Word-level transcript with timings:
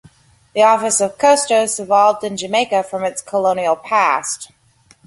The 0.55 0.63
Office 0.63 0.99
of 0.99 1.11
the 1.11 1.17
Custos 1.19 1.79
evolved 1.79 2.23
in 2.23 2.35
Jamaica 2.35 2.81
from 2.81 3.03
its 3.03 3.21
colonial 3.21 3.75
past. 3.75 4.49